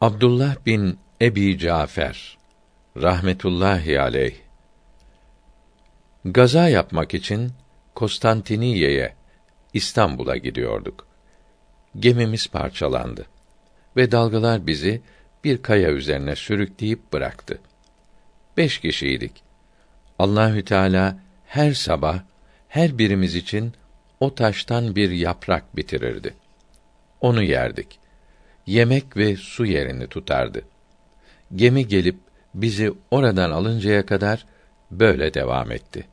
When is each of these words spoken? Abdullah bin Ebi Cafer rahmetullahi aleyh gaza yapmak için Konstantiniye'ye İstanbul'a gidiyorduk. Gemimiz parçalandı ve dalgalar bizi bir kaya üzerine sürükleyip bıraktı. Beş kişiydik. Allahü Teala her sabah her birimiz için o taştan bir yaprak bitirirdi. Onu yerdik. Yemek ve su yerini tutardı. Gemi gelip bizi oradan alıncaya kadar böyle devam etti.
Abdullah 0.00 0.56
bin 0.66 0.98
Ebi 1.20 1.58
Cafer 1.58 2.38
rahmetullahi 2.96 4.00
aleyh 4.00 4.34
gaza 6.24 6.68
yapmak 6.68 7.14
için 7.14 7.52
Konstantiniye'ye 7.94 9.14
İstanbul'a 9.72 10.36
gidiyorduk. 10.36 11.06
Gemimiz 11.98 12.48
parçalandı 12.48 13.26
ve 13.96 14.12
dalgalar 14.12 14.66
bizi 14.66 15.02
bir 15.44 15.62
kaya 15.62 15.90
üzerine 15.90 16.36
sürükleyip 16.36 17.12
bıraktı. 17.12 17.58
Beş 18.56 18.78
kişiydik. 18.78 19.42
Allahü 20.18 20.64
Teala 20.64 21.18
her 21.46 21.72
sabah 21.72 22.22
her 22.68 22.98
birimiz 22.98 23.34
için 23.34 23.72
o 24.20 24.34
taştan 24.34 24.96
bir 24.96 25.10
yaprak 25.10 25.76
bitirirdi. 25.76 26.34
Onu 27.20 27.42
yerdik. 27.42 28.00
Yemek 28.70 29.16
ve 29.16 29.36
su 29.36 29.66
yerini 29.66 30.06
tutardı. 30.06 30.62
Gemi 31.54 31.88
gelip 31.88 32.16
bizi 32.54 32.92
oradan 33.10 33.50
alıncaya 33.50 34.06
kadar 34.06 34.46
böyle 34.90 35.34
devam 35.34 35.72
etti. 35.72 36.06